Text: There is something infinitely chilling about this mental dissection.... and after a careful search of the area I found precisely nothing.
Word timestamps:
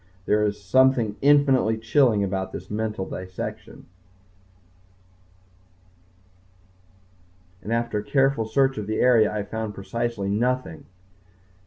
There 0.25 0.43
is 0.47 0.59
something 0.59 1.15
infinitely 1.21 1.77
chilling 1.77 2.23
about 2.23 2.51
this 2.51 2.71
mental 2.71 3.05
dissection.... 3.07 3.85
and 7.61 7.71
after 7.71 7.99
a 7.99 8.03
careful 8.03 8.45
search 8.45 8.79
of 8.79 8.87
the 8.87 8.99
area 8.99 9.31
I 9.31 9.43
found 9.43 9.75
precisely 9.75 10.27
nothing. 10.27 10.87